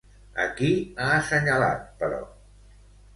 A 0.43 0.45
qui 0.59 0.69
ha 1.03 1.09
assenyalat, 1.17 1.83
però? 1.99 2.23